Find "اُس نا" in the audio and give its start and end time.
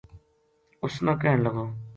0.83-1.13